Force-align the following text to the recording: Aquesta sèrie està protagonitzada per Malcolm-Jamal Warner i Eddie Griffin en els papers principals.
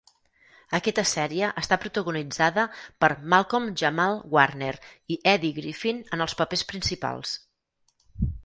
Aquesta 0.77 1.03
sèrie 1.09 1.49
està 1.61 1.77
protagonitzada 1.83 2.63
per 3.05 3.11
Malcolm-Jamal 3.35 4.17
Warner 4.37 4.73
i 5.17 5.21
Eddie 5.35 5.55
Griffin 5.61 6.01
en 6.19 6.27
els 6.29 6.37
papers 6.41 6.65
principals. 6.73 7.37